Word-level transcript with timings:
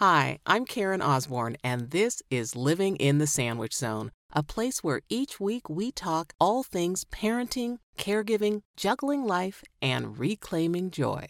Hi, 0.00 0.40
I'm 0.44 0.66
Karen 0.66 1.00
Osborne, 1.00 1.56
and 1.64 1.90
this 1.90 2.20
is 2.30 2.54
Living 2.54 2.96
in 2.96 3.16
the 3.16 3.26
Sandwich 3.26 3.74
Zone, 3.74 4.12
a 4.30 4.42
place 4.42 4.84
where 4.84 5.00
each 5.08 5.40
week 5.40 5.70
we 5.70 5.90
talk 5.90 6.34
all 6.38 6.62
things 6.62 7.06
parenting, 7.06 7.78
caregiving, 7.96 8.60
juggling 8.76 9.24
life, 9.24 9.64
and 9.80 10.18
reclaiming 10.18 10.90
joy. 10.90 11.24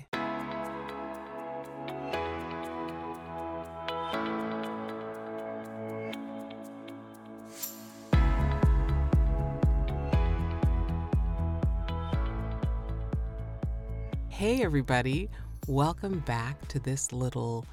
Hey, 14.29 14.61
everybody. 14.65 15.31
Welcome 15.69 16.19
back 16.27 16.67
to 16.67 16.81
this 16.81 17.13
little 17.13 17.65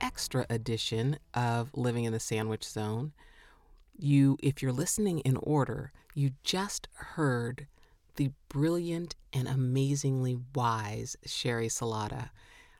extra 0.00 0.46
edition 0.50 1.18
of 1.34 1.70
Living 1.74 2.04
in 2.04 2.12
the 2.12 2.20
Sandwich 2.20 2.64
Zone. 2.64 3.12
You, 3.96 4.36
if 4.42 4.62
you're 4.62 4.72
listening 4.72 5.20
in 5.20 5.36
order, 5.36 5.92
you 6.14 6.32
just 6.44 6.88
heard 6.94 7.66
the 8.16 8.30
brilliant 8.48 9.14
and 9.32 9.46
amazingly 9.46 10.36
wise 10.54 11.16
Sheri 11.26 11.66
Salata. 11.66 12.30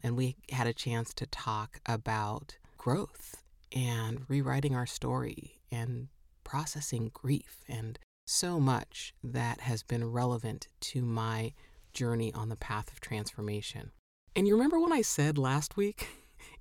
And 0.02 0.16
we 0.16 0.36
had 0.50 0.66
a 0.66 0.72
chance 0.72 1.12
to 1.14 1.26
talk 1.26 1.80
about 1.86 2.58
growth 2.76 3.42
and 3.74 4.20
rewriting 4.28 4.74
our 4.74 4.86
story 4.86 5.60
and 5.70 6.08
processing 6.44 7.10
grief 7.12 7.64
and 7.68 7.98
so 8.24 8.60
much 8.60 9.14
that 9.22 9.60
has 9.60 9.82
been 9.82 10.10
relevant 10.10 10.68
to 10.80 11.02
my 11.02 11.52
journey 11.92 12.32
on 12.34 12.48
the 12.48 12.56
path 12.56 12.90
of 12.92 13.00
transformation. 13.00 13.90
And 14.34 14.46
you 14.46 14.54
remember 14.54 14.78
when 14.78 14.92
I 14.92 15.02
said 15.02 15.38
last 15.38 15.76
week 15.76 16.08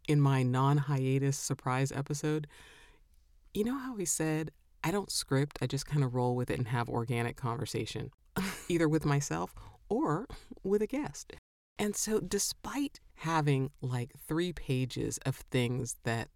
in 0.07 0.21
my 0.21 0.43
non 0.43 0.77
hiatus 0.77 1.37
surprise 1.37 1.91
episode, 1.91 2.47
you 3.53 3.63
know 3.63 3.77
how 3.77 3.95
he 3.95 4.05
said, 4.05 4.51
I 4.83 4.91
don't 4.91 5.11
script, 5.11 5.57
I 5.61 5.67
just 5.67 5.87
kind 5.87 6.03
of 6.03 6.13
roll 6.13 6.35
with 6.35 6.51
it 6.51 6.57
and 6.57 6.67
have 6.67 6.89
organic 6.89 7.37
conversation, 7.37 8.11
either 8.69 8.87
with 8.87 9.05
myself 9.05 9.55
or 9.89 10.27
with 10.63 10.81
a 10.81 10.87
guest. 10.87 11.33
And 11.77 11.95
so, 11.95 12.19
despite 12.19 12.99
having 13.15 13.71
like 13.81 14.11
three 14.27 14.53
pages 14.53 15.17
of 15.25 15.35
things 15.35 15.97
that 16.03 16.29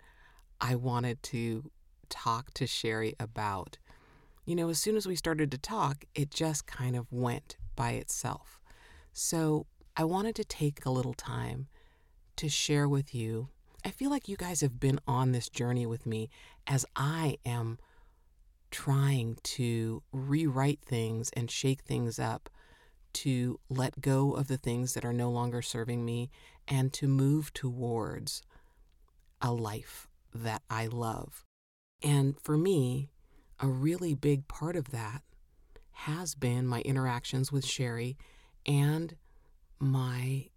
I 0.59 0.75
wanted 0.75 1.21
to 1.23 1.69
talk 2.09 2.53
to 2.55 2.65
Sheri 2.65 3.13
about, 3.19 3.77
you 4.45 4.55
know, 4.55 4.69
as 4.69 4.79
soon 4.79 4.97
as 4.97 5.07
we 5.07 5.15
started 5.15 5.51
to 5.51 5.57
talk, 5.57 6.05
it 6.15 6.31
just 6.31 6.65
kind 6.65 6.95
of 6.95 7.11
went 7.11 7.55
by 7.75 7.91
itself. 7.91 8.59
So, 9.13 9.67
I 9.95 10.03
wanted 10.05 10.35
to 10.35 10.43
take 10.43 10.85
a 10.85 10.89
little 10.89 11.13
time 11.13 11.67
to 12.37 12.49
share 12.49 12.87
with 12.87 13.13
you 13.13 13.49
I 13.85 13.91
feel 13.91 14.09
like 14.09 14.27
you 14.27 14.35
guys 14.35 14.61
have 14.61 14.79
been 14.79 14.99
on 15.07 15.31
this 15.31 15.49
journey 15.49 15.85
with 15.85 16.05
me 16.05 16.29
as 16.67 16.85
I 16.95 17.37
am 17.45 17.77
trying 18.71 19.37
to 19.43 20.03
rewrite 20.11 20.81
things 20.81 21.31
and 21.33 21.49
shake 21.49 21.81
things 21.81 22.19
up 22.19 22.49
to 23.11 23.59
let 23.69 24.01
go 24.01 24.33
of 24.33 24.47
the 24.47 24.57
things 24.57 24.93
that 24.93 25.05
are 25.05 25.13
no 25.13 25.31
longer 25.31 25.61
serving 25.61 26.05
me 26.05 26.29
and 26.67 26.93
to 26.93 27.07
move 27.07 27.53
towards 27.53 28.41
a 29.41 29.51
life 29.51 30.07
that 30.33 30.61
I 30.69 30.87
love. 30.87 31.45
And 32.03 32.39
for 32.39 32.57
me, 32.57 33.09
a 33.59 33.67
really 33.67 34.13
big 34.13 34.47
part 34.47 34.75
of 34.75 34.91
that 34.91 35.23
has 35.91 36.35
been 36.35 36.67
my 36.67 36.81
interactions 36.81 37.51
with 37.51 37.65
Sheri 37.65 38.15
and 38.65 39.15
my 39.79 40.49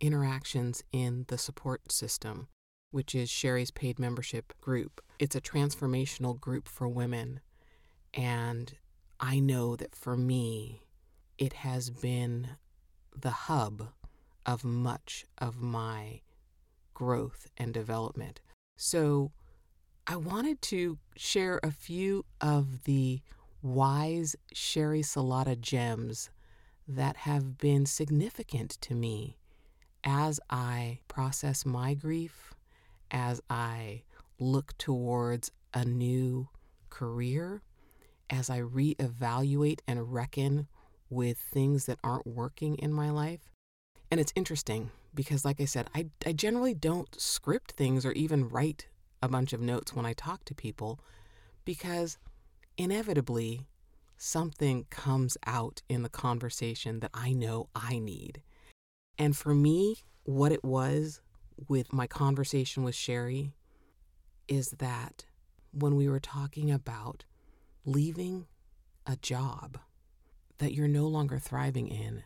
interactions 0.00 0.84
in 0.92 1.24
the 1.28 1.38
support 1.38 1.90
system 1.90 2.48
which 2.90 3.14
is 3.14 3.28
Sheri's 3.28 3.70
paid 3.70 3.98
membership 3.98 4.52
group. 4.60 5.00
It's 5.18 5.36
a 5.36 5.40
transformational 5.40 6.38
group 6.38 6.68
for 6.68 6.88
women. 6.88 7.40
And 8.14 8.74
I 9.20 9.40
know 9.40 9.76
that 9.76 9.94
for 9.94 10.16
me, 10.16 10.82
it 11.36 11.52
has 11.52 11.90
been 11.90 12.50
the 13.14 13.30
hub 13.30 13.88
of 14.46 14.64
much 14.64 15.26
of 15.38 15.60
my 15.60 16.20
growth 16.94 17.48
and 17.56 17.74
development. 17.74 18.40
So 18.76 19.32
I 20.06 20.16
wanted 20.16 20.62
to 20.62 20.98
share 21.16 21.60
a 21.62 21.70
few 21.70 22.24
of 22.40 22.84
the 22.84 23.20
wise 23.60 24.36
Sheri 24.54 25.04
Salata 25.04 25.60
gems 25.60 26.30
that 26.86 27.18
have 27.18 27.58
been 27.58 27.84
significant 27.84 28.78
to 28.80 28.94
me 28.94 29.36
as 30.04 30.40
I 30.48 31.00
process 31.08 31.66
my 31.66 31.92
grief 31.92 32.54
as 33.10 33.40
I 33.48 34.02
look 34.38 34.76
towards 34.78 35.50
a 35.74 35.84
new 35.84 36.48
career, 36.90 37.62
as 38.30 38.50
I 38.50 38.60
reevaluate 38.60 39.80
and 39.86 40.12
reckon 40.12 40.68
with 41.10 41.38
things 41.38 41.86
that 41.86 41.98
aren't 42.04 42.26
working 42.26 42.76
in 42.76 42.92
my 42.92 43.10
life. 43.10 43.50
And 44.10 44.20
it's 44.20 44.32
interesting 44.34 44.90
because, 45.14 45.44
like 45.44 45.60
I 45.60 45.64
said, 45.64 45.88
I, 45.94 46.06
I 46.26 46.32
generally 46.32 46.74
don't 46.74 47.18
script 47.20 47.72
things 47.72 48.04
or 48.04 48.12
even 48.12 48.48
write 48.48 48.88
a 49.22 49.28
bunch 49.28 49.52
of 49.52 49.60
notes 49.60 49.94
when 49.94 50.06
I 50.06 50.12
talk 50.12 50.44
to 50.46 50.54
people 50.54 51.00
because 51.64 52.18
inevitably 52.76 53.66
something 54.16 54.86
comes 54.90 55.36
out 55.46 55.82
in 55.88 56.02
the 56.02 56.08
conversation 56.08 57.00
that 57.00 57.10
I 57.14 57.32
know 57.32 57.68
I 57.74 57.98
need. 57.98 58.42
And 59.18 59.36
for 59.36 59.54
me, 59.54 60.04
what 60.24 60.52
it 60.52 60.64
was 60.64 61.20
with 61.66 61.92
my 61.92 62.06
conversation 62.06 62.84
with 62.84 62.94
Sheri 62.94 63.52
is 64.46 64.70
that 64.78 65.24
when 65.72 65.96
we 65.96 66.08
were 66.08 66.20
talking 66.20 66.70
about 66.70 67.24
leaving 67.84 68.46
a 69.06 69.16
job 69.16 69.78
that 70.58 70.72
you're 70.72 70.88
no 70.88 71.06
longer 71.06 71.38
thriving 71.38 71.88
in 71.88 72.22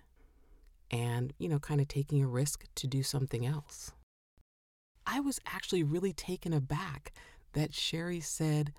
and, 0.91 1.33
you 1.39 1.49
know, 1.49 1.59
kind 1.59 1.81
of 1.81 1.89
taking 1.89 2.23
a 2.23 2.27
risk 2.27 2.65
to 2.75 2.87
do 2.87 3.03
something 3.03 3.47
else. 3.47 3.93
I 5.07 5.21
was 5.21 5.41
actually 5.47 5.83
really 5.83 6.13
taken 6.13 6.53
aback 6.53 7.13
that 7.53 7.73
Sheri 7.73 8.23
said 8.23 8.73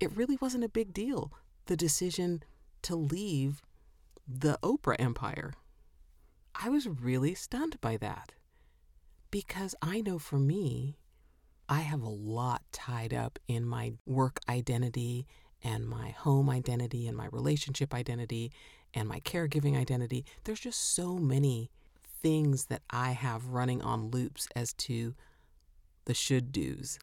it 0.00 0.16
really 0.16 0.36
wasn't 0.40 0.64
a 0.64 0.68
big 0.68 0.92
deal, 0.92 1.32
the 1.66 1.76
decision 1.76 2.42
to 2.82 2.96
leave 2.96 3.62
the 4.26 4.58
Oprah 4.62 4.96
empire. 4.98 5.52
I 6.54 6.68
was 6.68 6.86
really 6.86 7.34
stunned 7.34 7.80
by 7.80 7.96
that 7.98 8.32
because 9.32 9.74
I 9.82 10.02
know 10.02 10.20
for 10.20 10.38
me, 10.38 10.98
I 11.68 11.80
have 11.80 12.02
a 12.02 12.08
lot 12.08 12.62
tied 12.70 13.14
up 13.14 13.40
in 13.48 13.64
my 13.64 13.94
work 14.06 14.38
identity 14.48 15.26
and 15.64 15.88
my 15.88 16.10
home 16.10 16.50
identity 16.50 17.08
and 17.08 17.16
my 17.16 17.28
relationship 17.32 17.94
identity 17.94 18.52
and 18.94 19.08
my 19.08 19.20
caregiving 19.20 19.76
identity. 19.76 20.26
There's 20.44 20.60
just 20.60 20.94
so 20.94 21.16
many 21.16 21.70
things 22.22 22.66
that 22.66 22.82
I 22.90 23.12
have 23.12 23.46
running 23.46 23.80
on 23.80 24.10
loops 24.10 24.46
as 24.54 24.74
to 24.74 25.14
the 26.04 26.14
should 26.14 26.52
do's. 26.52 26.98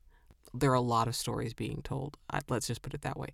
There 0.53 0.71
are 0.71 0.75
a 0.75 0.81
lot 0.81 1.07
of 1.07 1.15
stories 1.15 1.55
being 1.55 1.81
told. 1.83 2.17
Let's 2.47 2.67
just 2.67 2.83
put 2.83 2.93
it 2.93 3.01
that 3.01 3.17
way. 3.17 3.29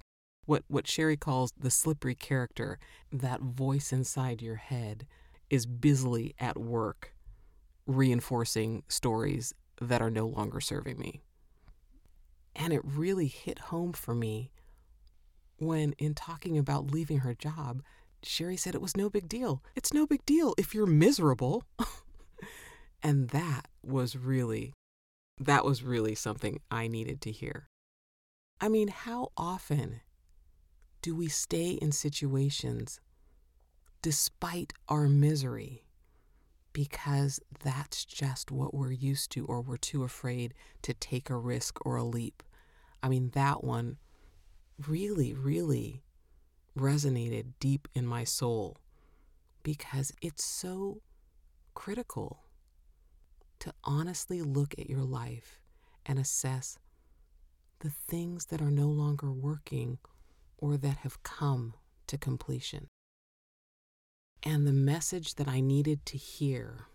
What 0.45 0.63
what 0.67 0.85
Sheri 0.85 1.19
calls 1.19 1.51
the 1.59 1.72
slippery 1.72 2.16
character, 2.16 2.79
that 3.11 3.41
voice 3.41 3.91
inside 3.91 4.41
your 4.41 4.55
head 4.55 5.05
is 5.50 5.66
busily 5.66 6.34
at 6.39 6.57
work 6.57 7.14
reinforcing 7.88 8.84
stories 8.88 9.53
that 9.81 10.01
are 10.01 10.09
no 10.09 10.28
longer 10.28 10.59
serving 10.59 10.97
me. 10.97 11.22
And 12.56 12.72
it 12.72 12.81
really 12.84 13.28
hit 13.28 13.59
home 13.59 13.94
for 13.94 14.16
me 14.16 14.51
when, 15.57 15.94
in 15.94 16.13
talking 16.13 16.57
about 16.57 16.91
leaving 16.91 17.19
her 17.19 17.34
job, 17.34 17.81
Sheri 18.23 18.57
said 18.57 18.75
it 18.75 18.81
was 18.81 18.97
no 18.97 19.09
big 19.09 19.28
deal. 19.28 19.62
It's 19.75 19.94
no 19.94 20.07
big 20.07 20.25
deal 20.25 20.53
if 20.57 20.73
you're 20.73 20.85
miserable. 20.85 21.63
and 23.03 23.29
that 23.29 23.68
was 23.84 24.16
really, 24.16 24.73
that 25.40 25.66
was 25.66 25.84
really 25.84 26.16
something 26.16 26.59
I 26.72 26.88
needed 26.88 27.22
to 27.22 27.31
hear. 27.31 27.67
I 28.59 28.70
mean, 28.70 28.88
how 28.88 29.29
often 29.38 30.02
do 31.02 31.14
we 31.16 31.28
stay 31.28 31.72
in 31.72 31.91
situations 31.91 32.99
despite 34.02 34.73
our 34.88 35.08
misery? 35.08 35.84
Because 36.75 37.39
that's 37.63 38.03
just 38.03 38.51
what 38.51 38.73
we're 38.73 38.91
used 38.91 39.31
to, 39.31 39.45
or 39.45 39.61
we're 39.61 39.77
too 39.77 40.03
afraid 40.03 40.53
to 40.81 40.93
take 40.93 41.29
a 41.29 41.37
risk 41.37 41.79
or 41.85 41.95
a 41.95 42.03
leap. 42.03 42.43
I 43.01 43.07
mean, 43.07 43.29
that 43.29 43.63
one 43.63 43.95
really, 44.85 45.33
really 45.33 46.03
resonated 46.77 47.53
deep 47.61 47.87
in 47.93 48.05
my 48.05 48.25
soul 48.25 48.75
because 49.63 50.11
it's 50.22 50.43
so 50.43 51.01
critical 51.75 52.43
to 53.59 53.73
honestly 53.85 54.41
look 54.41 54.75
at 54.78 54.89
your 54.89 55.03
life 55.03 55.61
and 56.05 56.19
assess 56.19 56.78
the 57.79 57.89
things 57.89 58.47
that 58.47 58.61
are 58.61 58.69
no 58.69 58.87
longer 58.87 59.31
working 59.31 59.97
or 60.57 60.75
that 60.75 60.97
have 60.97 61.23
come 61.23 61.73
to 62.07 62.17
completion. 62.17 62.87
And 64.47 64.67
the 64.67 64.73
message 64.73 65.35
that 65.35 65.47
I 65.47 65.59
needed 65.59 66.05
to 66.05 66.17
hear 66.17 66.85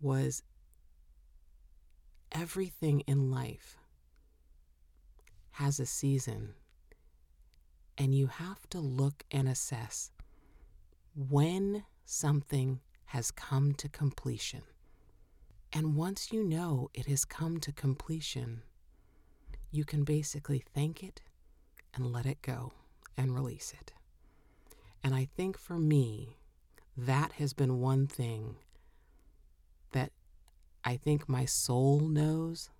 was 0.00 0.44
everything 2.30 3.00
in 3.00 3.30
life 3.30 3.76
has 5.52 5.80
a 5.80 5.86
season, 5.86 6.54
and 7.98 8.14
you 8.14 8.28
have 8.28 8.68
to 8.70 8.78
look 8.78 9.24
and 9.32 9.48
assess 9.48 10.10
when 11.16 11.84
something 12.04 12.80
has 13.06 13.30
come 13.30 13.72
to 13.74 13.88
completion. 13.88 14.62
And 15.72 15.96
once 15.96 16.32
you 16.32 16.44
know 16.44 16.90
it 16.94 17.06
has 17.06 17.24
come 17.24 17.58
to 17.60 17.72
completion, 17.72 18.62
you 19.72 19.84
can 19.84 20.04
basically 20.04 20.62
thank 20.72 21.02
it 21.02 21.20
and 21.94 22.12
let 22.12 22.26
it 22.26 22.42
go 22.42 22.72
and 23.16 23.34
release 23.34 23.72
it. 23.80 23.93
And 25.04 25.14
I 25.14 25.28
think 25.36 25.58
for 25.58 25.78
me, 25.78 26.38
that 26.96 27.32
has 27.32 27.52
been 27.52 27.78
one 27.78 28.06
thing 28.06 28.56
that 29.92 30.12
I 30.82 30.96
think 30.96 31.28
my 31.28 31.44
soul 31.44 32.00
knows 32.00 32.70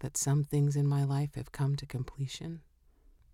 that 0.00 0.18
some 0.18 0.44
things 0.44 0.76
in 0.76 0.86
my 0.86 1.04
life 1.04 1.34
have 1.34 1.50
come 1.50 1.76
to 1.76 1.86
completion. 1.86 2.60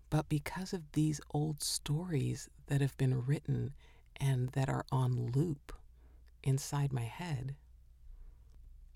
But 0.09 0.29
because 0.29 0.71
of 0.71 0.93
these 0.93 1.19
old 1.31 1.61
stories 1.61 2.49
that 2.67 2.79
have 2.79 2.97
been 2.97 3.25
written 3.25 3.73
and 4.15 4.49
that 4.49 4.69
are 4.69 4.85
on 4.89 5.31
loop 5.35 5.73
inside 6.43 6.93
my 6.93 7.03
head, 7.03 7.55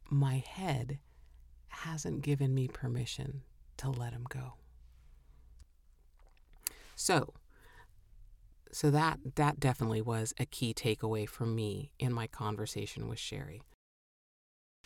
my 0.09 0.37
head 0.37 0.99
hasn't 1.67 2.21
given 2.21 2.55
me 2.55 2.69
permission 2.69 3.41
to 3.77 3.89
let 3.89 4.13
them 4.13 4.25
go. 4.29 4.53
So, 6.95 7.33
so 8.71 8.91
that 8.91 9.19
that 9.35 9.59
definitely 9.59 10.01
was 10.01 10.33
a 10.39 10.45
key 10.45 10.73
takeaway 10.73 11.27
for 11.27 11.45
me 11.45 11.91
in 11.99 12.13
my 12.13 12.27
conversation 12.27 13.07
with 13.07 13.19
Sheri. 13.19 13.61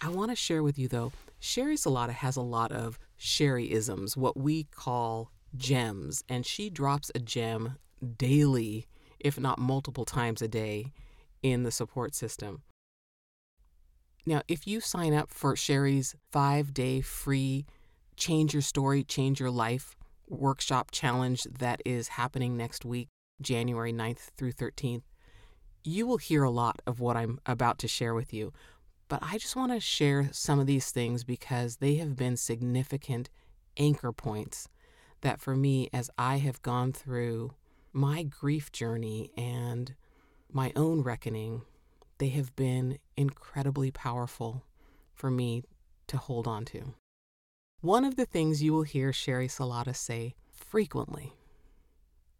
I 0.01 0.09
want 0.09 0.31
to 0.31 0.35
share 0.35 0.63
with 0.63 0.77
you 0.77 0.87
though, 0.87 1.11
Sheri 1.41 1.73
Salata 1.73 2.11
has 2.11 2.35
a 2.35 2.41
lot 2.41 2.71
of 2.71 2.99
Sheri-isms, 3.19 4.17
what 4.17 4.37
we 4.37 4.65
call 4.65 5.31
gems, 5.55 6.23
and 6.27 6.45
she 6.45 6.69
drops 6.69 7.11
a 7.13 7.19
gem 7.19 7.77
daily, 8.17 8.87
if 9.19 9.39
not 9.39 9.59
multiple 9.59 10.05
times 10.05 10.41
a 10.41 10.47
day, 10.47 10.91
in 11.41 11.63
the 11.63 11.71
support 11.71 12.15
system. 12.15 12.63
Now, 14.25 14.41
if 14.47 14.65
you 14.65 14.79
sign 14.79 15.13
up 15.13 15.29
for 15.29 15.55
Sheri's 15.55 16.15
five 16.31 16.73
day 16.73 17.01
free 17.01 17.65
Change 18.15 18.53
Your 18.53 18.61
Story, 18.61 19.03
Change 19.03 19.39
Your 19.39 19.51
Life 19.51 19.95
workshop 20.29 20.91
challenge 20.91 21.43
that 21.59 21.81
is 21.85 22.09
happening 22.09 22.55
next 22.55 22.85
week, 22.85 23.09
January 23.43 23.93
9th 23.93 24.31
through 24.37 24.53
13th, 24.53 25.03
you 25.83 26.07
will 26.07 26.17
hear 26.17 26.43
a 26.43 26.49
lot 26.49 26.81
of 26.87 26.99
what 26.99 27.17
I'm 27.17 27.39
about 27.45 27.77
to 27.79 27.87
share 27.87 28.13
with 28.13 28.33
you. 28.33 28.53
But 29.07 29.19
I 29.21 29.37
just 29.37 29.55
want 29.55 29.71
to 29.71 29.79
share 29.79 30.29
some 30.31 30.59
of 30.59 30.65
these 30.65 30.91
things 30.91 31.23
because 31.23 31.77
they 31.77 31.95
have 31.95 32.15
been 32.15 32.37
significant 32.37 33.29
anchor 33.77 34.11
points 34.11 34.69
that 35.21 35.39
for 35.39 35.55
me, 35.55 35.89
as 35.93 36.09
I 36.17 36.37
have 36.37 36.61
gone 36.61 36.93
through 36.93 37.53
my 37.91 38.23
grief 38.23 38.71
journey 38.71 39.31
and 39.37 39.93
my 40.51 40.71
own 40.75 41.01
reckoning 41.01 41.63
they 42.17 42.29
have 42.29 42.55
been 42.55 42.99
incredibly 43.17 43.91
powerful 43.91 44.63
for 45.13 45.29
me 45.29 45.63
to 46.07 46.17
hold 46.17 46.47
on 46.47 46.63
to. 46.65 46.93
One 47.81 48.05
of 48.05 48.15
the 48.15 48.25
things 48.25 48.63
you 48.63 48.71
will 48.73 48.83
hear 48.83 49.11
Sheri 49.11 49.47
Salata 49.47 49.95
say 49.95 50.35
frequently 50.49 51.33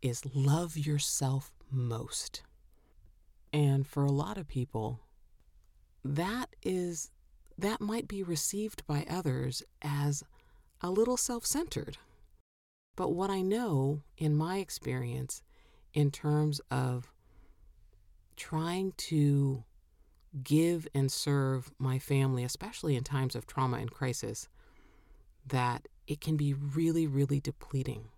is 0.04 0.22
love 0.36 0.78
yourself 0.78 1.52
most. 1.72 2.44
And 3.52 3.88
for 3.88 4.04
a 4.04 4.12
lot 4.12 4.38
of 4.38 4.48
people, 4.48 5.00
that 6.04 6.50
is 6.62 7.10
that 7.58 7.82
might 7.82 8.08
be 8.08 8.22
received 8.22 8.86
by 8.86 9.06
others 9.10 9.64
as 9.82 10.24
a 10.82 10.90
little 10.90 11.18
self-centered. 11.18 11.98
But 12.96 13.14
what 13.14 13.30
I 13.30 13.42
know 13.42 14.02
in 14.18 14.36
my 14.36 14.58
experience 14.58 15.42
in 15.94 16.12
terms 16.12 16.60
of 16.70 17.12
trying 18.36 18.94
to 18.98 19.64
give 20.44 20.88
and 20.96 21.12
serve 21.12 21.72
my 21.78 22.00
family, 22.00 22.44
especially 22.44 22.96
in 22.96 23.04
times 23.04 23.36
of 23.36 23.46
trauma 23.46 23.78
and 23.78 23.92
crisis, 23.92 24.50
that 25.46 25.88
it 26.08 26.20
can 26.20 26.36
be 26.36 26.54
really, 26.54 27.06
really 27.06 27.40
depleting. 27.40 28.10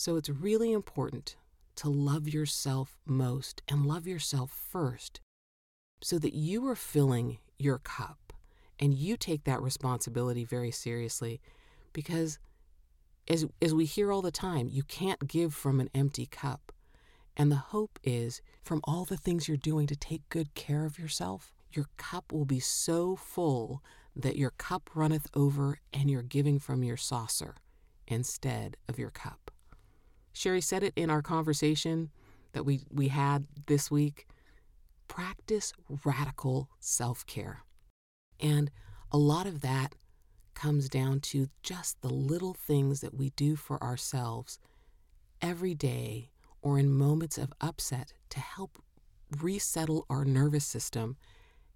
So 0.00 0.14
it's 0.14 0.30
really 0.30 0.70
important 0.70 1.34
to 1.74 1.88
love 1.88 2.28
yourself 2.28 3.00
most 3.04 3.62
and 3.66 3.84
love 3.84 4.06
yourself 4.06 4.48
first 4.52 5.20
so 6.00 6.20
that 6.20 6.34
you 6.34 6.64
are 6.68 6.76
filling 6.76 7.38
your 7.58 7.78
cup 7.78 8.32
and 8.78 8.94
you 8.94 9.16
take 9.16 9.42
that 9.42 9.60
responsibility 9.60 10.44
very 10.44 10.70
seriously 10.70 11.40
because 11.92 12.38
as, 13.26 13.44
as 13.60 13.74
we 13.74 13.86
hear 13.86 14.12
all 14.12 14.22
the 14.22 14.30
time, 14.30 14.68
you 14.70 14.84
can't 14.84 15.26
give 15.26 15.52
from 15.52 15.80
an 15.80 15.90
empty 15.92 16.26
cup. 16.26 16.70
And 17.36 17.50
the 17.50 17.56
hope 17.56 17.98
is 18.04 18.40
from 18.62 18.80
all 18.84 19.04
the 19.04 19.16
things 19.16 19.48
you're 19.48 19.56
doing 19.56 19.88
to 19.88 19.96
take 19.96 20.28
good 20.28 20.54
care 20.54 20.84
of 20.84 21.00
yourself, 21.00 21.52
your 21.72 21.86
cup 21.96 22.32
will 22.32 22.44
be 22.44 22.60
so 22.60 23.16
full 23.16 23.82
that 24.14 24.36
your 24.36 24.50
cup 24.50 24.90
runneth 24.94 25.26
over 25.34 25.80
and 25.92 26.08
you're 26.08 26.22
giving 26.22 26.60
from 26.60 26.84
your 26.84 26.96
saucer 26.96 27.56
instead 28.06 28.76
of 28.88 28.96
your 28.96 29.10
cup. 29.10 29.47
Sheri 30.38 30.62
said 30.62 30.84
it 30.84 30.92
in 30.94 31.10
our 31.10 31.20
conversation 31.20 32.10
that 32.52 32.62
we, 32.62 32.82
we 32.92 33.08
had 33.08 33.48
this 33.66 33.90
week. 33.90 34.28
Practice 35.08 35.72
radical 36.04 36.68
self 36.78 37.26
care. 37.26 37.64
And 38.38 38.70
a 39.10 39.18
lot 39.18 39.48
of 39.48 39.62
that 39.62 39.96
comes 40.54 40.88
down 40.88 41.18
to 41.20 41.48
just 41.64 42.00
the 42.02 42.08
little 42.08 42.54
things 42.54 43.00
that 43.00 43.14
we 43.14 43.30
do 43.30 43.56
for 43.56 43.82
ourselves 43.82 44.60
every 45.42 45.74
day 45.74 46.30
or 46.62 46.78
in 46.78 46.92
moments 46.92 47.36
of 47.36 47.52
upset 47.60 48.12
to 48.30 48.38
help 48.38 48.78
resettle 49.40 50.06
our 50.08 50.24
nervous 50.24 50.64
system 50.64 51.16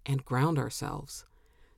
and 0.07 0.25
ground 0.25 0.57
ourselves. 0.57 1.25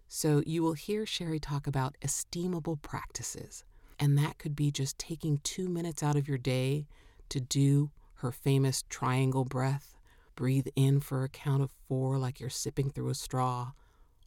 So, 0.06 0.42
you 0.44 0.62
will 0.62 0.74
hear 0.74 1.04
Sheri 1.04 1.40
talk 1.40 1.66
about 1.66 1.96
esteemable 2.04 2.82
practices, 2.82 3.64
and 3.98 4.18
that 4.18 4.38
could 4.38 4.56
be 4.56 4.70
just 4.70 4.98
taking 4.98 5.38
two 5.38 5.68
minutes 5.68 6.02
out 6.02 6.16
of 6.16 6.28
your 6.28 6.38
day 6.38 6.86
to 7.28 7.40
do 7.40 7.90
her 8.16 8.32
famous 8.32 8.84
triangle 8.88 9.44
breath. 9.44 9.96
Breathe 10.36 10.66
in 10.74 11.00
for 11.00 11.24
a 11.24 11.28
count 11.28 11.62
of 11.62 11.70
four, 11.88 12.18
like 12.18 12.40
you're 12.40 12.50
sipping 12.50 12.90
through 12.90 13.10
a 13.10 13.14
straw. 13.14 13.72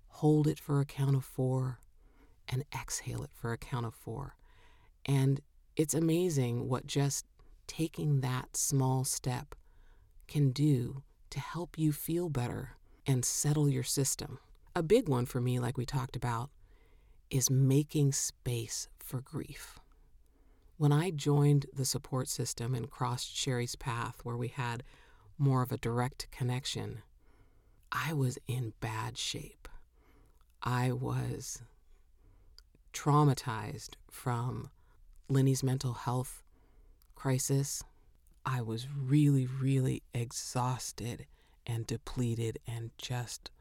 Hold 0.08 0.48
it 0.48 0.60
for 0.60 0.80
a 0.80 0.86
count 0.86 1.16
of 1.16 1.26
four, 1.26 1.80
and 2.48 2.64
exhale 2.74 3.24
it 3.24 3.32
for 3.34 3.52
a 3.52 3.58
count 3.58 3.86
of 3.86 3.94
four. 3.94 4.36
And 5.06 5.42
it's 5.76 5.94
amazing 5.94 6.68
what 6.68 6.88
just 6.88 7.26
taking 7.68 8.22
that 8.22 8.56
small 8.56 9.04
step 9.04 9.54
can 10.28 10.52
do 10.52 11.04
to 11.30 11.40
help 11.40 11.78
you 11.78 11.92
feel 11.92 12.30
better 12.30 12.78
and 13.06 13.24
settle 13.24 13.70
your 13.70 13.84
system. 13.84 14.40
A 14.76 14.84
big 14.84 15.10
one 15.10 15.26
for 15.26 15.42
me, 15.42 15.60
like 15.60 15.78
we 15.78 15.86
talked 15.86 16.16
about, 16.16 16.50
is 17.30 17.50
making 17.50 18.14
space 18.14 18.88
for 19.00 19.22
grief. 19.22 19.80
When 20.78 20.92
I 20.92 21.10
joined 21.10 21.66
the 21.74 21.86
support 21.86 22.28
system 22.28 22.76
and 22.76 22.90
crossed 22.90 23.36
Sheri's 23.36 23.76
path, 23.76 24.20
where 24.24 24.38
we 24.38 24.50
had 24.50 24.84
more 25.38 25.62
of 25.62 25.72
a 25.72 25.78
direct 25.78 26.28
connection, 26.32 27.02
I 27.92 28.14
was 28.14 28.38
in 28.48 28.74
bad 28.80 29.18
shape. 29.18 29.68
I 30.62 30.92
was 30.92 31.64
traumatized 32.94 33.96
from 34.12 34.70
Lenny's 35.30 35.64
mental 35.64 35.94
health 35.94 36.44
crisis, 37.16 37.84
I 38.46 38.62
was 38.62 38.88
really, 38.96 39.46
really 39.46 40.04
exhausted 40.14 41.26
and 41.66 41.86
depleted 41.86 42.60
and 42.66 42.92
just 42.98 43.52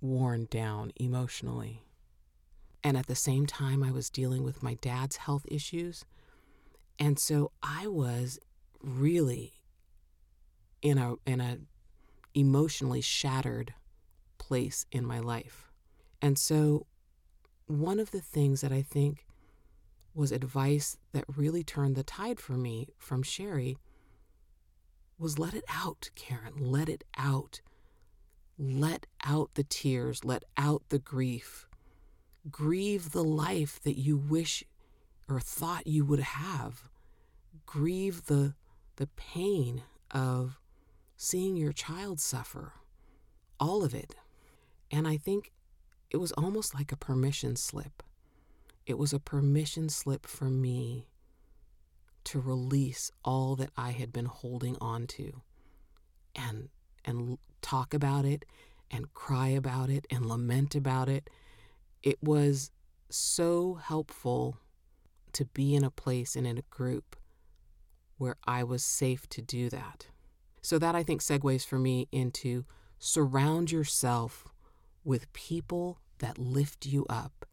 worn 0.00 0.46
down 0.50 0.92
emotionally. 0.96 1.83
And 2.84 2.96
at 2.98 3.06
the 3.06 3.14
same 3.16 3.46
time, 3.46 3.82
I 3.82 3.90
was 3.90 4.10
dealing 4.10 4.44
with 4.44 4.62
my 4.62 4.74
dad's 4.74 5.16
health 5.16 5.46
issues. 5.48 6.04
And 6.98 7.18
so 7.18 7.50
I 7.62 7.86
was 7.86 8.38
really 8.82 9.54
in 10.82 10.98
a, 10.98 11.14
in 11.26 11.40
a 11.40 11.58
emotionally 12.34 13.00
shattered 13.00 13.72
place 14.36 14.84
in 14.92 15.06
my 15.06 15.18
life. 15.18 15.72
And 16.20 16.38
so 16.38 16.86
one 17.66 17.98
of 17.98 18.10
the 18.10 18.20
things 18.20 18.60
that 18.60 18.72
I 18.72 18.82
think 18.82 19.26
was 20.14 20.30
advice 20.30 20.98
that 21.12 21.24
really 21.36 21.64
turned 21.64 21.96
the 21.96 22.02
tide 22.04 22.38
for 22.38 22.52
me 22.52 22.88
from 22.98 23.22
Sheri 23.22 23.76
was 25.18 25.38
let 25.38 25.54
it 25.54 25.64
out, 25.68 26.10
Karen. 26.14 26.54
Let 26.58 26.88
it 26.88 27.04
out. 27.16 27.60
Let 28.58 29.06
out 29.24 29.50
the 29.54 29.64
tears. 29.64 30.24
Let 30.24 30.44
out 30.56 30.82
the 30.90 30.98
grief. 30.98 31.66
Grieve 32.50 33.12
the 33.12 33.24
life 33.24 33.80
that 33.82 33.98
you 33.98 34.16
wish 34.16 34.64
or 35.28 35.40
thought 35.40 35.86
you 35.86 36.04
would 36.04 36.20
have. 36.20 36.88
Grieve 37.66 38.26
the, 38.26 38.54
the 38.96 39.06
pain 39.16 39.82
of 40.10 40.58
seeing 41.16 41.56
your 41.56 41.72
child 41.72 42.20
suffer. 42.20 42.74
All 43.58 43.84
of 43.84 43.94
it. 43.94 44.14
And 44.90 45.08
I 45.08 45.16
think 45.16 45.52
it 46.10 46.18
was 46.18 46.32
almost 46.32 46.74
like 46.74 46.92
a 46.92 46.96
permission 46.96 47.56
slip. 47.56 48.02
It 48.86 48.98
was 48.98 49.12
a 49.12 49.18
permission 49.18 49.88
slip 49.88 50.26
for 50.26 50.44
me 50.44 51.08
to 52.24 52.40
release 52.40 53.10
all 53.24 53.56
that 53.56 53.70
I 53.76 53.90
had 53.90 54.12
been 54.12 54.26
holding 54.26 54.76
on 54.80 55.06
to 55.08 55.42
and 56.34 56.68
and 57.04 57.38
talk 57.60 57.92
about 57.92 58.24
it 58.24 58.44
and 58.90 59.12
cry 59.12 59.48
about 59.48 59.90
it 59.90 60.06
and 60.10 60.26
lament 60.26 60.74
about 60.74 61.08
it. 61.08 61.28
It 62.04 62.22
was 62.22 62.70
so 63.08 63.80
helpful 63.82 64.58
to 65.32 65.46
be 65.46 65.74
in 65.74 65.82
a 65.82 65.90
place 65.90 66.36
and 66.36 66.46
in 66.46 66.58
a 66.58 66.62
group 66.70 67.16
where 68.18 68.36
I 68.46 68.62
was 68.62 68.84
safe 68.84 69.26
to 69.30 69.42
do 69.42 69.70
that. 69.70 70.08
So 70.60 70.78
that 70.78 70.94
I 70.94 71.02
think 71.02 71.22
segues 71.22 71.66
for 71.66 71.78
me 71.78 72.06
into 72.12 72.66
surround 72.98 73.72
yourself 73.72 74.46
with 75.02 75.32
people 75.32 75.98
that 76.18 76.38
lift 76.38 76.86
you 76.86 77.06
up 77.08 77.46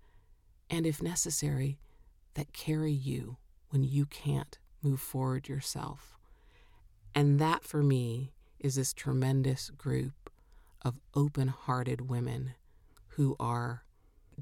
and, 0.69 0.85
if 0.85 1.01
necessary, 1.01 1.79
that 2.33 2.53
carry 2.53 2.91
you 2.91 3.37
when 3.69 3.83
you 3.83 4.05
can't 4.05 4.59
move 4.81 4.99
forward 4.99 5.47
yourself. 5.47 6.17
And 7.15 7.39
that 7.39 7.63
for 7.63 7.81
me 7.81 8.33
is 8.59 8.75
this 8.75 8.93
tremendous 8.93 9.69
group 9.69 10.29
of 10.81 10.99
open 11.15 11.47
hearted 11.47 12.09
women 12.09 12.53
who 13.15 13.35
are 13.39 13.83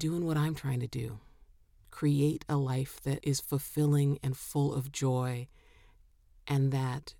doing 0.00 0.26
what 0.26 0.36
I'm 0.38 0.54
trying 0.54 0.80
to 0.80 0.88
do. 0.88 1.20
Create 1.90 2.44
a 2.48 2.56
life 2.56 3.00
that 3.04 3.20
is 3.22 3.38
fulfilling 3.38 4.18
and 4.22 4.36
full 4.36 4.74
of 4.74 4.90
joy 4.90 5.46
and 6.48 6.72
that 6.72 7.14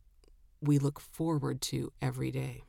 we 0.62 0.78
look 0.78 0.98
forward 0.98 1.60
to 1.60 1.92
every 2.00 2.30
day. 2.30 2.64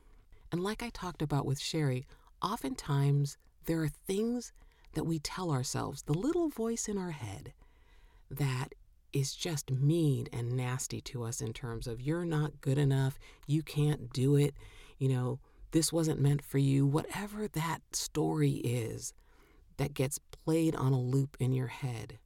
And 0.52 0.62
like 0.62 0.82
I 0.82 0.90
talked 0.90 1.22
about 1.22 1.46
with 1.46 1.58
Sheri, 1.58 2.04
oftentimes 2.42 3.38
there 3.64 3.82
are 3.82 3.88
things 3.88 4.52
that 4.92 5.04
we 5.04 5.18
tell 5.18 5.50
ourselves, 5.50 6.02
the 6.02 6.12
little 6.12 6.50
voice 6.50 6.88
in 6.88 6.98
our 6.98 7.12
head 7.12 7.54
that 8.30 8.74
is 9.14 9.34
just 9.34 9.70
mean 9.70 10.26
and 10.32 10.52
nasty 10.52 11.00
to 11.00 11.24
us 11.24 11.40
in 11.40 11.54
terms 11.54 11.86
of 11.86 12.02
you're 12.02 12.26
not 12.26 12.60
good 12.60 12.76
enough, 12.76 13.18
you 13.46 13.62
can't 13.62 14.12
do 14.12 14.36
it, 14.36 14.54
you 14.98 15.08
know, 15.08 15.40
this 15.70 15.90
wasn't 15.90 16.20
meant 16.20 16.42
for 16.42 16.58
you, 16.58 16.86
whatever 16.86 17.48
that 17.48 17.80
story 17.92 18.56
is 18.56 19.14
that 19.82 19.94
gets 19.94 20.20
played 20.44 20.76
on 20.76 20.92
a 20.92 21.00
loop 21.00 21.36
in 21.40 21.52
your 21.52 21.66
head. 21.66 22.20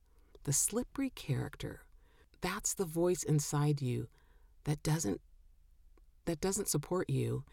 The 0.45 0.53
slippery 0.53 1.09
character, 1.09 1.87
that's 2.43 2.75
the 2.75 2.85
voice 2.85 3.23
inside 3.23 3.81
you 3.81 4.09
that 4.65 4.83
doesn't 4.83 5.23
that 6.27 6.39
doesn't 6.39 6.69
support 6.69 7.09
you 7.09 7.45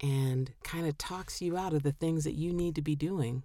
and 0.00 0.50
kind 0.64 0.88
of 0.88 0.98
talks 0.98 1.40
you 1.40 1.56
out 1.56 1.74
of 1.74 1.84
the 1.84 1.92
things 1.92 2.24
that 2.24 2.34
you 2.34 2.52
need 2.52 2.74
to 2.74 2.82
be 2.82 2.96
doing 2.96 3.44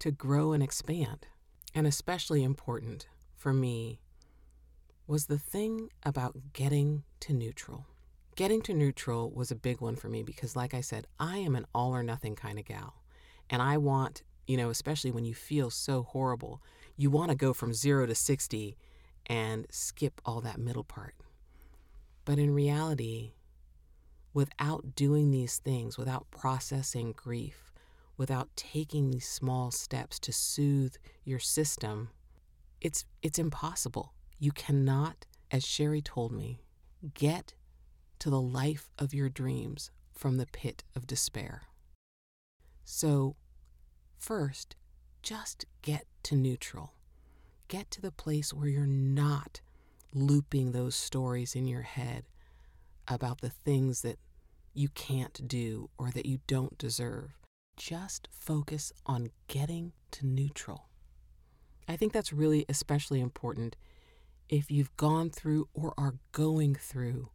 to 0.00 0.10
grow 0.10 0.52
and 0.52 0.62
expand. 0.62 1.26
And 1.74 1.86
especially 1.86 2.44
important 2.44 3.06
for 3.34 3.54
me 3.54 4.00
was 5.06 5.26
the 5.26 5.38
thing 5.38 5.88
about 6.02 6.52
getting 6.52 7.04
to 7.20 7.32
neutral. 7.32 7.86
Getting 8.36 8.60
to 8.62 8.74
neutral 8.74 9.30
was 9.30 9.50
a 9.50 9.56
big 9.56 9.80
one 9.80 9.96
for 9.96 10.10
me 10.10 10.22
because, 10.22 10.54
like 10.54 10.74
I 10.74 10.82
said, 10.82 11.06
I 11.18 11.38
am 11.38 11.56
an 11.56 11.64
all 11.74 11.94
or 11.94 12.02
nothing 12.02 12.36
kind 12.36 12.58
of 12.58 12.66
gal. 12.66 13.02
And 13.48 13.62
I 13.62 13.78
want, 13.78 14.22
you 14.48 14.56
know, 14.56 14.70
especially 14.70 15.10
when 15.12 15.26
you 15.26 15.34
feel 15.34 15.70
so 15.70 16.02
horrible, 16.02 16.62
you 16.96 17.10
want 17.10 17.30
to 17.30 17.36
go 17.36 17.52
from 17.52 17.74
zero 17.74 18.06
to 18.06 18.14
60 18.14 18.76
and 19.26 19.66
skip 19.70 20.20
all 20.24 20.40
that 20.40 20.58
middle 20.58 20.82
part. 20.82 21.14
But 22.24 22.38
in 22.38 22.54
reality, 22.54 23.34
without 24.32 24.94
doing 24.96 25.30
these 25.30 25.58
things, 25.58 25.98
without 25.98 26.30
processing 26.30 27.12
grief, 27.12 27.70
without 28.16 28.48
taking 28.56 29.10
these 29.10 29.28
small 29.28 29.70
steps 29.70 30.18
to 30.20 30.32
soothe 30.32 30.96
your 31.24 31.38
system, 31.38 32.08
it's 32.80 33.04
it's 33.22 33.38
impossible. 33.38 34.14
You 34.38 34.52
cannot, 34.52 35.26
as 35.50 35.64
Sheri 35.64 36.02
told 36.02 36.32
me, 36.32 36.62
get 37.12 37.54
to 38.18 38.30
the 38.30 38.40
life 38.40 38.88
of 38.98 39.12
your 39.12 39.28
dreams 39.28 39.90
from 40.14 40.38
the 40.38 40.46
pit 40.46 40.84
of 40.96 41.06
despair. 41.06 41.62
So, 42.84 43.36
first, 44.18 44.76
just 45.22 45.66
get 45.82 46.04
to 46.24 46.36
neutral. 46.36 46.94
Get 47.68 47.90
to 47.92 48.00
the 48.00 48.12
place 48.12 48.52
where 48.52 48.68
you're 48.68 48.86
not 48.86 49.60
looping 50.14 50.72
those 50.72 50.96
stories 50.96 51.54
in 51.54 51.66
your 51.66 51.82
head 51.82 52.24
about 53.06 53.40
the 53.40 53.50
things 53.50 54.02
that 54.02 54.18
you 54.74 54.88
can't 54.88 55.46
do 55.46 55.90
or 55.98 56.10
that 56.10 56.26
you 56.26 56.40
don't 56.46 56.78
deserve. 56.78 57.36
Just 57.76 58.28
focus 58.30 58.92
on 59.06 59.30
getting 59.48 59.92
to 60.12 60.26
neutral. 60.26 60.88
I 61.88 61.96
think 61.96 62.12
that's 62.12 62.32
really 62.32 62.64
especially 62.68 63.20
important 63.20 63.76
if 64.48 64.70
you've 64.70 64.96
gone 64.96 65.30
through 65.30 65.68
or 65.74 65.94
are 65.98 66.14
going 66.32 66.74
through 66.74 67.28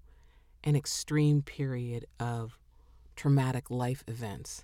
an 0.64 0.76
extreme 0.76 1.42
period 1.42 2.06
of 2.20 2.58
traumatic 3.16 3.70
life 3.70 4.04
events. 4.08 4.64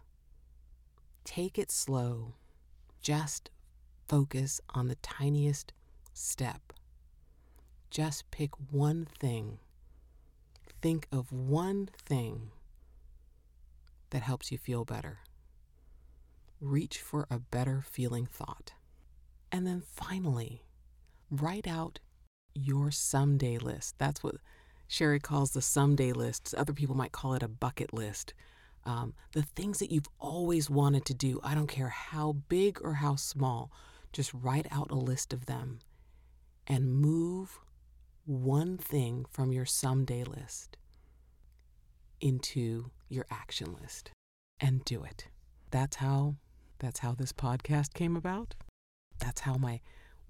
Take 1.23 1.57
it 1.57 1.71
slow. 1.71 2.33
Just 3.01 3.49
focus 4.07 4.59
on 4.73 4.87
the 4.87 4.95
tiniest 4.95 5.73
step. 6.13 6.73
Just 7.89 8.29
pick 8.31 8.51
one 8.71 9.07
thing. 9.19 9.59
Think 10.81 11.07
of 11.11 11.31
one 11.31 11.89
thing 12.05 12.51
that 14.11 14.21
helps 14.21 14.51
you 14.51 14.57
feel 14.57 14.85
better. 14.85 15.19
Reach 16.61 16.99
for 16.99 17.25
a 17.29 17.39
better 17.39 17.81
feeling 17.81 18.25
thought. 18.25 18.73
And 19.51 19.65
then 19.65 19.81
finally, 19.81 20.63
write 21.31 21.67
out 21.67 21.99
your 22.53 22.91
someday 22.91 23.57
list. 23.57 23.95
That's 23.97 24.23
what 24.23 24.35
Sheri 24.89 25.21
calls 25.21 25.51
the 25.51 25.61
someday 25.61 26.11
list. 26.11 26.53
Other 26.55 26.73
people 26.73 26.95
might 26.95 27.11
call 27.11 27.33
it 27.33 27.43
a 27.43 27.47
bucket 27.47 27.93
list. 27.93 28.33
Um, 28.89 29.13
the 29.33 29.43
things 29.43 29.77
that 29.77 29.91
you've 29.91 30.09
always 30.17 30.67
wanted 30.67 31.05
to 31.05 31.13
do, 31.13 31.39
I 31.43 31.53
don't 31.53 31.67
care 31.67 31.89
how 31.89 32.37
big 32.49 32.79
or 32.81 32.95
how 32.95 33.17
small, 33.17 33.71
just 34.11 34.33
write 34.33 34.65
out 34.71 34.89
a 34.89 34.95
list 34.95 35.31
of 35.31 35.45
them 35.45 35.77
and 36.65 36.91
move 36.91 37.59
one 38.25 38.79
thing 38.79 39.25
from 39.29 39.51
your 39.51 39.65
someday 39.65 40.23
list 40.23 40.75
into 42.19 42.89
your 43.09 43.27
action 43.29 43.75
list 43.79 44.09
and 44.59 44.83
do 44.85 45.03
it. 45.03 45.27
That's 45.69 45.97
how 45.97 46.37
that's 46.79 47.01
how 47.01 47.13
this 47.13 47.31
podcast 47.31 47.93
came 47.93 48.15
about. 48.15 48.55
That's 49.19 49.41
how 49.41 49.57
my 49.57 49.81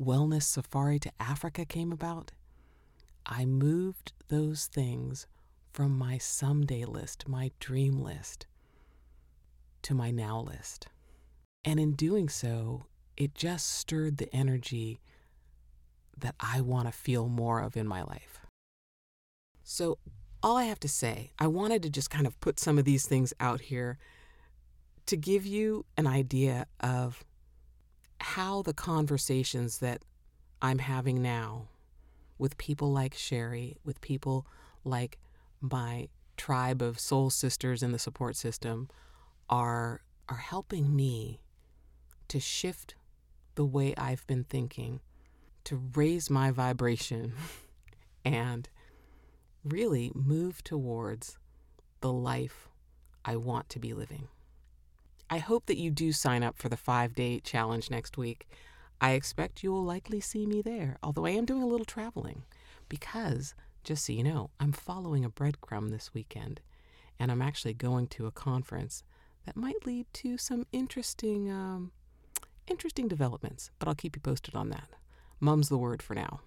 wellness 0.01 0.44
safari 0.44 1.00
to 1.00 1.12
Africa 1.18 1.63
came 1.63 1.94
about, 1.94 2.34
I 3.25 3.46
moved 3.46 4.12
those 4.28 4.66
things 4.66 5.28
from 5.72 5.98
my 5.98 6.18
someday 6.18 6.84
list, 6.84 7.30
my 7.30 7.51
dream 7.60 8.01
list, 8.01 8.48
to 9.89 9.96
my 9.96 10.12
now 10.12 10.39
list. 10.39 10.88
And 11.65 11.79
in 11.79 11.93
doing 11.93 12.29
so, 12.29 12.86
it 13.17 13.34
just 13.34 13.67
stirred 13.74 14.17
the 14.17 14.34
energy 14.34 15.00
that 16.15 16.36
I 16.39 16.62
want 16.62 16.88
to 16.88 16.91
feel 16.91 17.27
more 17.27 17.60
of 17.60 17.75
in 17.75 17.88
my 17.88 18.03
life. 18.03 18.39
So, 19.63 19.98
all 20.43 20.58
I 20.58 20.65
have 20.65 20.79
to 20.81 20.88
say, 20.88 21.31
I 21.39 21.48
wanted 21.48 21.81
to 21.84 21.89
just 21.89 22.12
kind 22.12 22.27
of 22.27 22.39
put 22.39 22.60
some 22.60 22.77
of 22.77 22.86
these 22.86 23.08
things 23.08 23.34
out 23.39 23.62
here 23.62 23.98
to 25.08 25.17
give 25.17 25.43
you 25.43 25.86
an 25.98 26.05
idea 26.05 26.67
of 26.79 27.24
how 28.22 28.62
the 28.62 28.75
conversations 28.75 29.79
that 29.79 30.03
I'm 30.62 30.79
having 30.79 31.19
now 31.19 31.67
with 32.38 32.60
people 32.60 32.91
like 32.91 33.15
Sheri, 33.15 33.77
with 33.84 34.01
people 34.01 34.46
like 34.86 35.17
my 35.60 36.10
tribe 36.38 36.84
of 36.84 37.00
soul 37.00 37.31
sisters 37.31 37.81
in 37.81 37.91
the 37.91 38.00
support 38.00 38.36
system 38.36 38.88
are 39.50 40.01
are 40.27 40.38
helping 40.38 40.96
me 40.96 41.41
to 42.27 42.39
shift 42.39 42.96
the 43.56 43.65
way 43.65 43.94
I've 43.98 44.25
been 44.27 44.44
thinking, 44.44 45.01
to 45.65 45.75
raise 45.96 46.29
my 46.29 46.51
vibration 46.51 47.34
and 48.25 48.70
really 49.63 50.12
move 50.13 50.63
towards 50.63 51.38
the 52.01 52.13
life 52.13 52.70
I 53.25 53.36
want 53.36 53.70
to 53.70 53.79
be 53.79 53.94
living. 53.94 54.27
I 55.29 55.39
hope 55.39 55.65
that 55.65 55.77
you 55.77 55.91
do 55.91 56.12
sign 56.12 56.44
up 56.44 56.58
for 56.58 56.70
the 56.70 56.77
five 56.77 57.13
day 57.13 57.39
challenge 57.39 57.91
next 57.91 58.18
week. 58.18 58.48
I 59.01 59.12
expect 59.12 59.63
you 59.63 59.72
will 59.72 59.84
likely 59.84 60.20
see 60.20 60.46
me 60.46 60.62
there, 60.62 60.98
although 61.03 61.25
I 61.25 61.32
am 61.32 61.46
doing 61.46 61.63
a 61.63 61.68
little 61.68 61.86
traveling 61.86 62.44
because, 62.88 63.53
just 63.84 64.06
so 64.06 64.13
you 64.13 64.24
know, 64.24 64.50
I'm 64.60 64.72
following 64.72 65.25
a 65.25 65.29
breadcrumb 65.29 65.89
this 65.89 66.13
weekend 66.13 66.62
and 67.20 67.32
I'm 67.32 67.41
actually 67.41 67.74
going 67.74 68.08
to 68.08 68.25
a 68.25 68.32
conference 68.32 69.03
that 69.50 69.58
might 69.60 69.84
lead 69.84 70.06
to 70.13 70.38
some 70.38 70.68
interesting, 70.72 71.50
um, 71.50 71.91
interesting 72.68 73.08
developments, 73.08 73.72
but 73.79 73.88
I'll 73.88 73.96
keep 73.96 74.15
you 74.15 74.22
posted 74.22 74.53
on 74.53 74.70
that. 74.70 74.89
Mum's 75.39 75.70
the 75.70 75.77
word 75.77 76.03
for 76.03 76.13
now. 76.13 76.41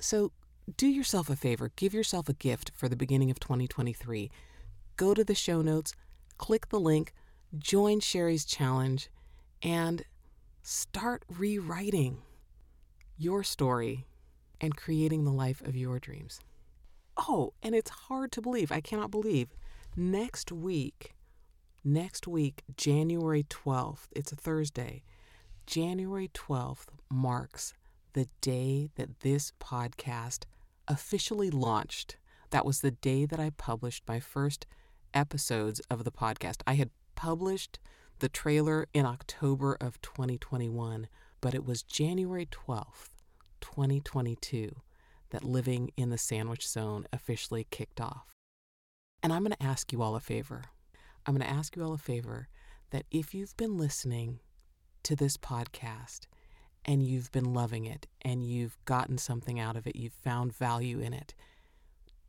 So 0.00 0.32
do 0.78 0.86
yourself 0.86 1.28
a 1.28 1.36
favor, 1.36 1.70
give 1.76 1.92
yourself 1.92 2.26
a 2.26 2.32
gift 2.32 2.72
for 2.74 2.88
the 2.88 2.96
beginning 2.96 3.30
of 3.30 3.38
2023. 3.38 4.30
Go 4.96 5.12
to 5.12 5.22
the 5.22 5.34
show 5.34 5.60
notes, 5.60 5.92
click 6.38 6.70
the 6.70 6.80
link, 6.80 7.12
join 7.58 8.00
Sheri's 8.00 8.46
challenge, 8.46 9.10
and 9.60 10.04
start 10.62 11.26
rewriting 11.28 12.22
your 13.18 13.44
story 13.44 14.06
and 14.58 14.74
creating 14.74 15.24
the 15.24 15.32
life 15.32 15.60
of 15.60 15.76
your 15.76 15.98
dreams. 15.98 16.40
Oh, 17.18 17.52
and 17.62 17.74
it's 17.74 17.90
hard 17.90 18.32
to 18.32 18.40
believe. 18.40 18.72
I 18.72 18.80
cannot 18.80 19.10
believe. 19.10 19.48
Next 19.94 20.50
week, 20.50 21.12
next 21.84 22.26
week, 22.26 22.62
January 22.76 23.44
12th, 23.44 24.06
it's 24.12 24.32
a 24.32 24.36
Thursday. 24.36 25.02
January 25.66 26.28
12th 26.34 26.86
marks 27.10 27.74
the 28.14 28.28
day 28.40 28.90
that 28.96 29.20
this 29.20 29.52
podcast 29.60 30.44
officially 30.86 31.50
launched. 31.50 32.16
That 32.50 32.64
was 32.64 32.80
the 32.80 32.90
day 32.90 33.26
that 33.26 33.38
I 33.38 33.50
published 33.50 34.04
my 34.08 34.20
first 34.20 34.66
episodes 35.12 35.80
of 35.90 36.04
the 36.04 36.10
podcast. 36.10 36.62
I 36.66 36.74
had 36.74 36.90
published 37.14 37.78
the 38.20 38.28
trailer 38.28 38.86
in 38.92 39.06
October 39.06 39.76
of 39.80 40.00
2021, 40.00 41.08
but 41.40 41.54
it 41.54 41.64
was 41.64 41.82
January 41.82 42.46
12th, 42.46 43.10
2022, 43.60 44.74
that 45.30 45.44
Living 45.44 45.90
in 45.96 46.10
the 46.10 46.18
Sandwich 46.18 46.66
Zone 46.66 47.06
officially 47.12 47.66
kicked 47.70 48.00
off. 48.00 48.34
And 49.22 49.32
I'm 49.32 49.42
going 49.42 49.52
to 49.52 49.62
ask 49.62 49.92
you 49.92 50.02
all 50.02 50.16
a 50.16 50.20
favor. 50.20 50.64
I'm 51.28 51.34
going 51.36 51.46
to 51.46 51.54
ask 51.54 51.76
you 51.76 51.84
all 51.84 51.92
a 51.92 51.98
favor 51.98 52.48
that 52.88 53.04
if 53.10 53.34
you've 53.34 53.54
been 53.58 53.76
listening 53.76 54.40
to 55.02 55.14
this 55.14 55.36
podcast 55.36 56.20
and 56.86 57.02
you've 57.02 57.30
been 57.32 57.52
loving 57.52 57.84
it 57.84 58.06
and 58.22 58.42
you've 58.42 58.78
gotten 58.86 59.18
something 59.18 59.60
out 59.60 59.76
of 59.76 59.86
it, 59.86 59.94
you've 59.94 60.14
found 60.14 60.56
value 60.56 61.00
in 61.00 61.12
it, 61.12 61.34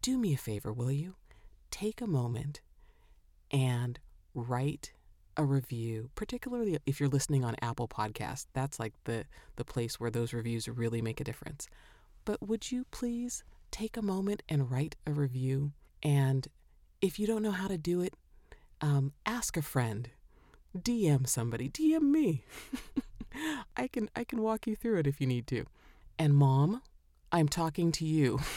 do 0.01 0.18
me 0.18 0.34
a 0.34 0.38
favor, 0.38 0.74
will 0.74 0.91
you? 0.91 1.15
Take 1.72 2.01
a 2.01 2.08
moment 2.08 2.60
and 3.51 3.98
write 4.34 4.91
a 5.38 5.46
review, 5.46 6.10
particularly 6.15 6.77
if 6.86 7.00
you're 7.00 7.08
listening 7.08 7.46
on 7.46 7.56
Apple 7.62 7.88
Podcasts. 7.88 8.48
That's 8.51 8.82
like 8.82 8.96
the, 9.06 9.24
the 9.56 9.63
place 9.63 9.98
where 9.98 10.12
those 10.12 10.34
reviews 10.34 10.68
really 10.68 11.01
make 11.01 11.22
a 11.22 11.24
difference. 11.24 11.70
But 12.25 12.46
would 12.46 12.70
you 12.70 12.86
please 12.91 13.46
take 13.72 13.96
a 13.96 14.01
moment 14.01 14.44
and 14.50 14.70
write 14.70 14.98
a 15.08 15.13
review? 15.13 15.72
And 16.03 16.46
if 17.00 17.18
you 17.18 17.27
don't 17.27 17.44
know 17.44 17.51
how 17.51 17.70
to 17.70 17.77
do 17.77 18.01
it, 18.01 18.13
um, 18.82 19.14
ask 19.26 19.58
a 19.58 19.62
friend, 19.62 20.10
DM 20.78 21.28
somebody, 21.28 21.70
DM 21.70 22.04
me. 22.04 22.44
I 23.78 23.88
can 23.88 24.10
I 24.16 24.24
can 24.24 24.42
walk 24.42 24.66
you 24.68 24.76
through 24.76 25.00
it 25.00 25.08
if 25.08 25.22
you 25.22 25.28
need 25.28 25.48
to. 25.48 25.66
And 26.18 26.36
mom, 26.36 26.82
I'm 27.32 27.48
talking 27.48 27.92
to 27.94 28.06
you. 28.06 28.40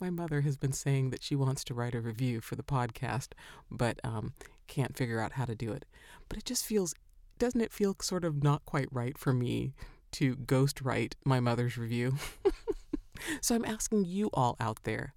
My 0.00 0.10
mother 0.10 0.40
has 0.42 0.56
been 0.56 0.72
saying 0.72 1.10
that 1.10 1.22
she 1.22 1.34
wants 1.34 1.64
to 1.64 1.74
write 1.74 1.94
a 1.94 2.00
review 2.00 2.40
for 2.40 2.56
the 2.56 2.62
podcast, 2.62 3.28
but 3.70 4.00
um, 4.04 4.32
can't 4.66 4.96
figure 4.96 5.20
out 5.20 5.32
how 5.32 5.44
to 5.44 5.54
do 5.54 5.72
it. 5.72 5.84
But 6.28 6.38
it 6.38 6.44
just 6.44 6.64
feels, 6.64 6.94
doesn't 7.38 7.60
it 7.60 7.72
feel 7.72 7.94
sort 8.00 8.24
of 8.24 8.42
not 8.42 8.64
quite 8.64 8.88
right 8.90 9.18
for 9.18 9.32
me 9.32 9.74
to 10.12 10.36
ghost 10.36 10.80
write 10.80 11.16
my 11.24 11.40
mother's 11.40 11.76
review? 11.76 12.14
so 13.40 13.54
I'm 13.54 13.64
asking 13.64 14.06
you 14.06 14.30
all 14.32 14.56
out 14.58 14.84
there 14.84 15.14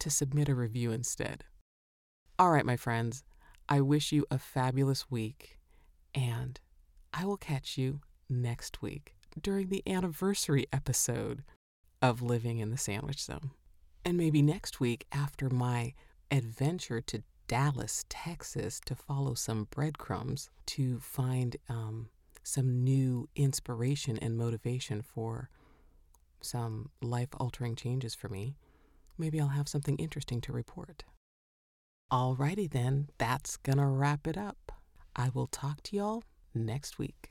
to 0.00 0.10
submit 0.10 0.48
a 0.48 0.54
review 0.54 0.92
instead. 0.92 1.44
All 2.36 2.50
right, 2.50 2.66
my 2.66 2.76
friends, 2.76 3.22
I 3.68 3.80
wish 3.80 4.10
you 4.10 4.26
a 4.28 4.38
fabulous 4.38 5.08
week, 5.08 5.56
and 6.16 6.58
I 7.12 7.24
will 7.26 7.36
catch 7.36 7.78
you 7.78 8.00
next 8.28 8.82
week 8.82 9.14
during 9.40 9.68
the 9.68 9.84
anniversary 9.86 10.66
episode 10.72 11.44
of 12.02 12.22
Living 12.22 12.58
in 12.58 12.72
the 12.72 12.76
Sandwich 12.76 13.22
Zone. 13.22 13.52
And 14.04 14.16
maybe 14.16 14.42
next 14.42 14.80
week, 14.80 15.06
after 15.12 15.48
my 15.48 15.94
adventure 16.28 17.00
to 17.02 17.22
Dallas, 17.46 18.04
Texas, 18.08 18.80
to 18.86 18.96
follow 18.96 19.34
some 19.34 19.68
breadcrumbs 19.70 20.50
to 20.66 20.98
find 20.98 21.56
um, 21.68 22.08
some 22.42 22.82
new 22.82 23.28
inspiration 23.36 24.18
and 24.18 24.36
motivation 24.36 25.02
for 25.02 25.50
some 26.40 26.90
life 27.00 27.28
altering 27.38 27.76
changes 27.76 28.12
for 28.12 28.28
me, 28.28 28.56
maybe 29.16 29.40
I'll 29.40 29.48
have 29.48 29.68
something 29.68 29.96
interesting 29.98 30.40
to 30.40 30.52
report. 30.52 31.04
Alrighty 32.12 32.70
then, 32.70 33.08
that's 33.18 33.56
gonna 33.56 33.88
wrap 33.88 34.26
it 34.26 34.36
up. 34.36 34.72
I 35.16 35.30
will 35.32 35.46
talk 35.46 35.82
to 35.84 35.96
y'all 35.96 36.22
next 36.54 36.98
week. 36.98 37.30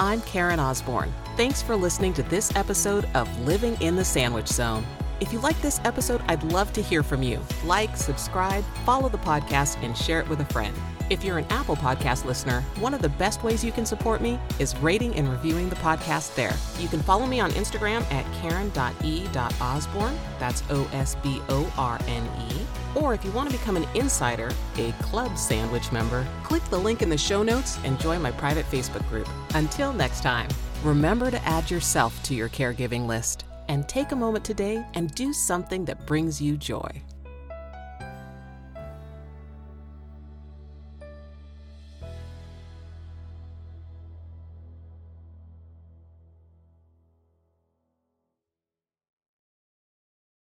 I'm 0.00 0.20
Karen 0.22 0.58
Osborne. 0.58 1.12
Thanks 1.36 1.62
for 1.62 1.76
listening 1.76 2.12
to 2.14 2.22
this 2.24 2.54
episode 2.56 3.06
of 3.14 3.28
Living 3.46 3.80
in 3.80 3.94
the 3.94 4.04
Sandwich 4.04 4.48
Zone. 4.48 4.84
If 5.20 5.32
you 5.32 5.38
like 5.38 5.60
this 5.62 5.80
episode, 5.84 6.22
I'd 6.26 6.42
love 6.42 6.72
to 6.72 6.82
hear 6.82 7.02
from 7.02 7.22
you. 7.22 7.40
Like, 7.64 7.96
subscribe, 7.96 8.64
follow 8.84 9.08
the 9.08 9.18
podcast, 9.18 9.80
and 9.82 9.96
share 9.96 10.20
it 10.20 10.28
with 10.28 10.40
a 10.40 10.44
friend. 10.46 10.74
If 11.08 11.22
you're 11.22 11.38
an 11.38 11.46
Apple 11.50 11.76
Podcast 11.76 12.24
listener, 12.24 12.62
one 12.80 12.94
of 12.94 13.02
the 13.02 13.10
best 13.10 13.44
ways 13.44 13.62
you 13.62 13.70
can 13.70 13.86
support 13.86 14.20
me 14.20 14.40
is 14.58 14.76
rating 14.78 15.14
and 15.14 15.28
reviewing 15.28 15.68
the 15.68 15.76
podcast 15.76 16.34
there. 16.34 16.54
You 16.80 16.88
can 16.88 17.00
follow 17.00 17.26
me 17.26 17.40
on 17.40 17.50
Instagram 17.52 18.02
at 18.10 18.24
karen.e.osborne, 18.40 20.18
that's 20.40 20.62
O 20.70 20.88
S 20.92 21.14
B 21.22 21.40
O 21.48 21.72
R 21.76 22.00
N 22.08 22.28
E. 22.50 22.56
Or 22.94 23.12
if 23.12 23.24
you 23.24 23.30
want 23.32 23.50
to 23.50 23.56
become 23.56 23.76
an 23.76 23.86
insider, 23.94 24.50
a 24.78 24.92
club 24.92 25.36
sandwich 25.36 25.92
member, 25.92 26.26
click 26.42 26.64
the 26.64 26.78
link 26.78 27.02
in 27.02 27.10
the 27.10 27.18
show 27.18 27.42
notes 27.42 27.78
and 27.84 28.00
join 28.00 28.22
my 28.22 28.30
private 28.32 28.66
Facebook 28.66 29.06
group. 29.08 29.28
Until 29.54 29.92
next 29.92 30.22
time, 30.22 30.48
remember 30.82 31.30
to 31.30 31.44
add 31.44 31.70
yourself 31.70 32.20
to 32.24 32.34
your 32.34 32.48
caregiving 32.48 33.06
list 33.06 33.44
and 33.68 33.88
take 33.88 34.12
a 34.12 34.16
moment 34.16 34.44
today 34.44 34.84
and 34.94 35.14
do 35.14 35.32
something 35.32 35.84
that 35.84 36.06
brings 36.06 36.40
you 36.40 36.56
joy. 36.56 36.90